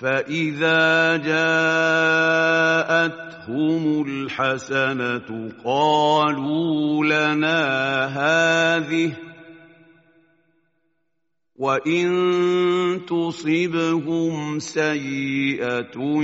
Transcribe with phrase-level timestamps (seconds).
[0.00, 1.82] فإذا جاءتهم
[4.08, 7.60] الحسنة قالوا لنا
[8.06, 9.12] هذه
[11.56, 12.10] وإن
[13.08, 16.22] تصبهم سيئة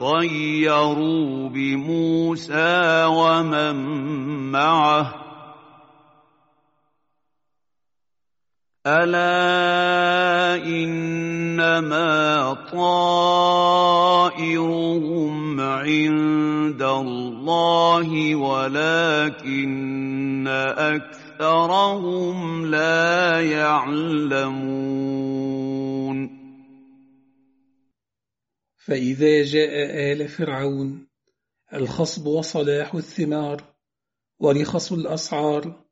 [0.00, 3.76] يطيروا بموسى ومن
[4.50, 5.23] معه
[8.86, 13.60] ألا إنما طائرهم
[15.60, 19.64] عند الله ولكن
[20.76, 24.84] أكثرهم لا يعلمون
[28.76, 29.72] فإذا جاء
[30.12, 31.06] آل فرعون
[31.74, 33.64] الخصب وصلاح الثمار
[34.40, 35.84] ورخص الأسعار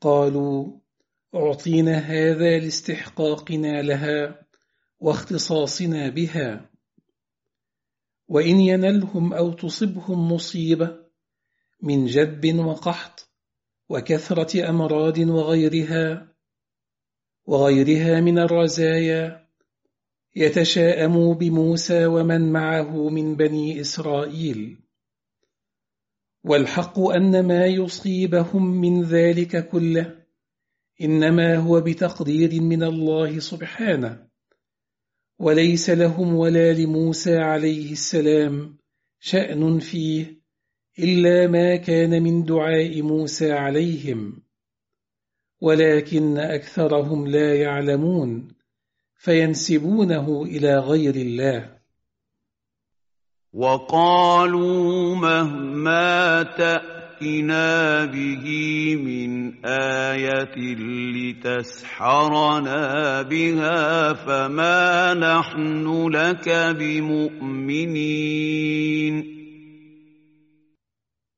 [0.00, 0.85] قالوا
[1.34, 4.46] أعطينا هذا لاستحقاقنا لها
[5.00, 6.70] واختصاصنا بها.
[8.28, 10.98] وإن ينلهم أو تصبهم مصيبة
[11.82, 13.30] من جدب وقحط
[13.88, 16.32] وكثرة أمراض وغيرها
[17.44, 19.46] وغيرها من الرزايا
[20.36, 24.78] يتشاءموا بموسى ومن معه من بني إسرائيل.
[26.44, 30.25] والحق أن ما يصيبهم من ذلك كله
[31.00, 34.26] إنما هو بتقدير من الله سبحانه
[35.38, 38.76] وليس لهم ولا لموسى عليه السلام
[39.20, 40.40] شأن فيه
[40.98, 44.42] إلا ما كان من دعاء موسى عليهم
[45.60, 48.48] ولكن أكثرهم لا يعلمون
[49.14, 51.76] فينسبونه إلى غير الله.
[53.52, 58.46] وقالوا مهما تأتي تأتنا به
[58.96, 60.56] من آية
[61.16, 62.78] لتسحرنا
[63.22, 68.06] بها فما نحن لك بمؤمنين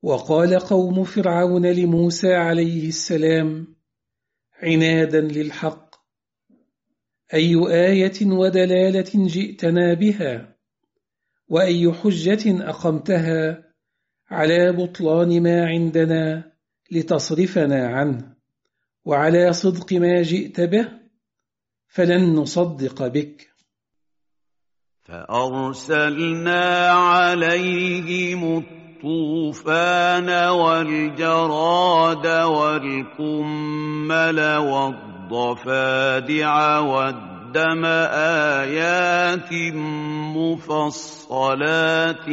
[0.02, 3.66] وقال قوم فرعون لموسى عليه السلام
[4.62, 5.94] عنادا للحق
[7.34, 10.56] أي آية ودلالة جئتنا بها
[11.48, 13.67] وأي حجة أقمتها
[14.30, 16.52] على بطلان ما عندنا
[16.90, 18.34] لتصرفنا عنه
[19.04, 20.88] وعلى صدق ما جئت به
[21.88, 23.48] فلن نصدق بك.
[25.08, 34.40] فأرسلنا عليهم الطوفان والجراد والقمل
[35.30, 37.84] والضفادع والدم
[38.64, 39.52] آيات
[40.36, 42.28] مفصلات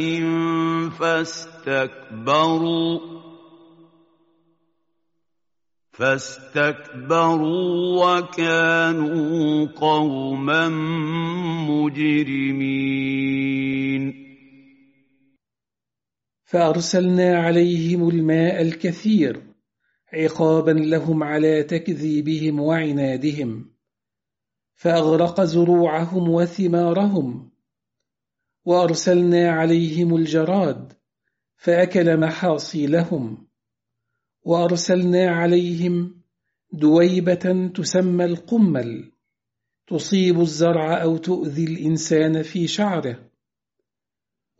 [1.66, 3.00] فاستكبروا.
[5.92, 7.48] فاستكبروا
[8.18, 10.68] وكانوا قوما
[11.68, 13.06] مجرمين.
[16.44, 19.42] فأرسلنا عليهم الماء الكثير
[20.12, 23.70] عقابا لهم على تكذيبهم وعنادهم.
[24.74, 27.50] فأغرق زروعهم وثمارهم.
[28.64, 30.96] وأرسلنا عليهم الجراد
[31.56, 33.46] فأكل محاصيلهم
[34.42, 36.22] وأرسلنا عليهم
[36.72, 39.12] دويبة تسمى القمل
[39.86, 43.30] تصيب الزرع أو تؤذي الإنسان في شعره.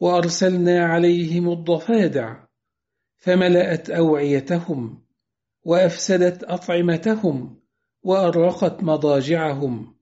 [0.00, 2.44] وأرسلنا عليهم الضفادع
[3.16, 5.02] فملأت أوعيتهم
[5.64, 7.60] وأفسدت أطعمتهم
[8.02, 9.94] وأرقت مضاجعهم.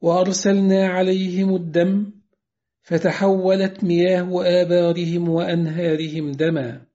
[0.00, 2.19] وأرسلنا عليهم الدم
[2.82, 6.86] فتحولت مياه آبارهم وأنهارهم دما.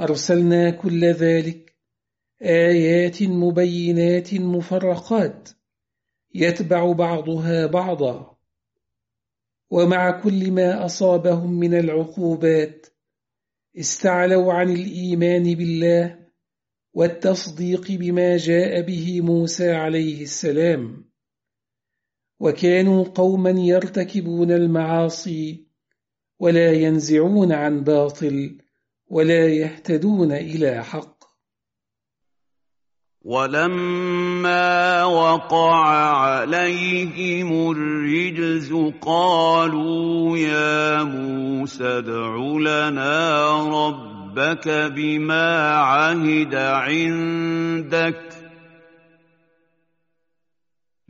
[0.00, 1.74] أرسلنا كل ذلك
[2.42, 5.48] آيات مبينات مفرقات
[6.34, 8.36] يتبع بعضها بعضا.
[9.70, 12.86] ومع كل ما أصابهم من العقوبات
[13.78, 16.18] استعلوا عن الإيمان بالله
[16.94, 21.11] والتصديق بما جاء به موسى عليه السلام.
[22.42, 25.66] وكانوا قوما يرتكبون المعاصي
[26.38, 28.58] ولا ينزعون عن باطل
[29.06, 31.22] ولا يهتدون إلى حق.
[33.22, 35.86] ولما وقع
[36.16, 48.41] عليهم الرجز قالوا يا موسى ادع لنا ربك بما عهد عندك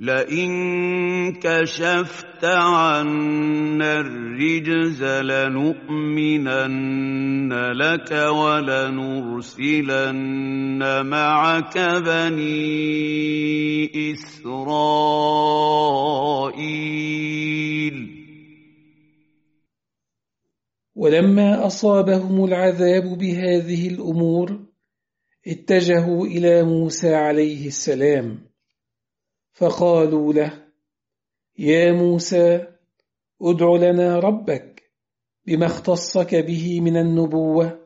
[0.02, 6.72] لئن كشفت عنا الرجز لنؤمنن
[7.72, 9.46] لك ولنرسلن
[11.06, 12.52] معك بني
[14.12, 14.72] إسرائيل.
[20.96, 24.60] ولما أصابهم العذاب بهذه الأمور
[25.46, 28.51] اتجهوا إلى موسى عليه السلام.
[29.52, 30.68] فقالوا له
[31.58, 32.66] يا موسى
[33.42, 34.82] ادع لنا ربك
[35.46, 37.82] بما اختصك به من النبوة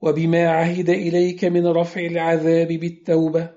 [0.00, 3.50] وبما عهد إليك من رفع العذاب بالتوبة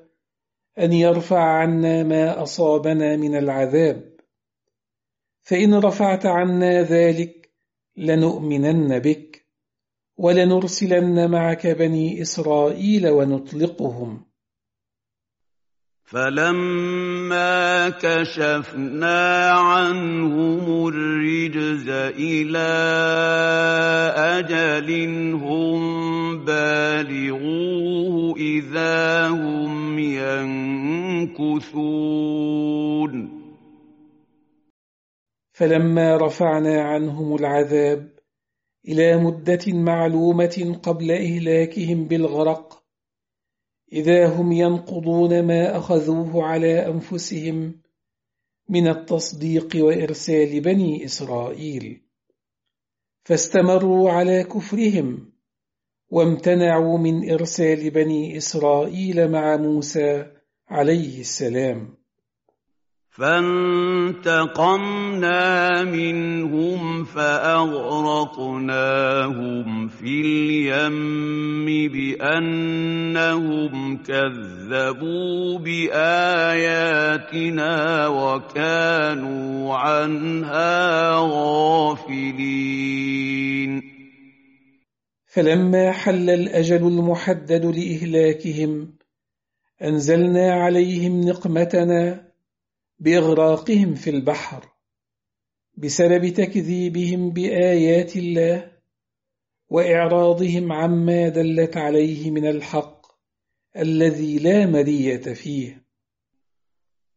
[0.79, 4.19] أن يرفع عنا ما أصابنا من العذاب.
[5.41, 7.49] فإن رفعت عنا ذلك
[7.97, 9.45] لنؤمنن بك
[10.17, 14.28] ولنرسلن معك بني إسرائيل ونطلقهم.
[16.09, 22.69] فلما كشفنا عنهم الرجز إلى
[24.17, 24.89] أجل
[25.33, 25.81] هم
[26.45, 29.99] بالغوه إذا هم
[31.29, 31.69] ينكثون.
[35.53, 38.09] فلما رفعنا عنهم العذاب
[38.87, 42.78] إلى مدة معلومة قبل إهلاكهم بالغرق
[43.93, 47.81] إذا هم ينقضون ما أخذوه على أنفسهم
[48.69, 52.01] من التصديق وإرسال بني إسرائيل.
[53.23, 55.31] فاستمروا على كفرهم
[56.09, 60.31] وامتنعوا من إرسال بني إسرائيل مع موسى
[60.67, 61.98] عليه السلام.
[63.11, 64.73] فانتقمنا
[65.83, 67.87] منهم فأغرقناهم
[69.87, 76.87] في اليم بأنهم كذبوا بآياتنا
[78.07, 82.69] وكانوا عنها غافلين.
[85.25, 88.93] فلما حل الأجل المحدد لإهلاكهم
[89.83, 92.28] أنزلنا عليهم نقمتنا
[92.99, 94.69] بإغراقهم في البحر
[95.77, 98.71] بسبب تكذيبهم بآيات الله
[99.69, 103.05] وإعراضهم عما دلت عليه من الحق
[103.77, 105.88] الذي لا مرية فيه.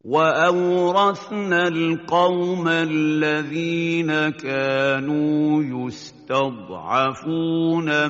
[0.05, 7.09] وأورثنا القوم الذين كانوا يستضعفون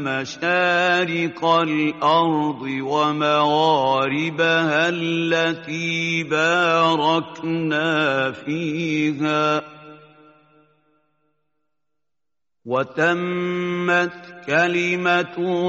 [0.01, 4.09] مشارق الأرض ومغاربها
[4.89, 7.93] التي باركنا
[8.33, 9.63] فيها
[12.65, 15.69] وتمت كلمة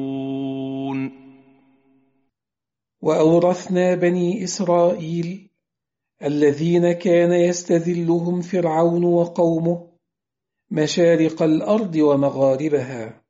[3.01, 5.49] وأورثنا بني إسرائيل
[6.23, 9.87] الذين كان يستذلهم فرعون وقومه
[10.71, 13.21] مشارق الأرض ومغاربها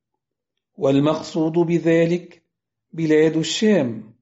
[0.77, 2.43] والمقصود بذلك
[2.93, 4.13] بلاد الشام.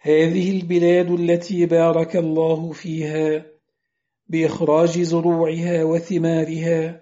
[0.00, 3.46] هذه البلاد التي بارك الله فيها
[4.28, 7.00] بإخراج زروعها وثمارها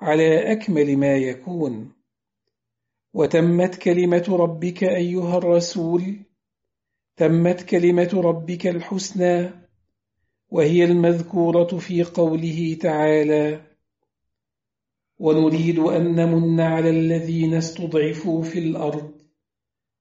[0.00, 1.92] على أكمل ما يكون.
[3.14, 6.29] وتمت كلمة ربك أيها الرسول
[7.20, 9.50] تمت كلمة ربك الحسنى
[10.50, 13.60] وهي المذكورة في قوله تعالى
[15.18, 19.12] ونريد أن نمن على الذين استضعفوا في الأرض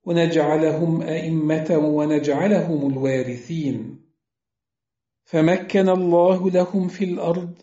[0.05, 4.01] ونجعلهم أئمة ونجعلهم الوارثين
[5.23, 7.53] فمكن الله لهم في الأرض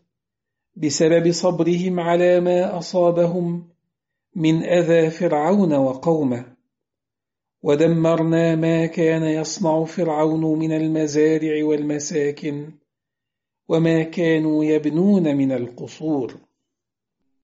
[0.74, 3.68] بسبب صبرهم على ما أصابهم
[4.34, 6.55] من أذى فرعون وقومه.
[7.66, 12.72] ودمرنا ما كان يصنع فرعون من المزارع والمساكن
[13.68, 16.34] وما كانوا يبنون من القصور.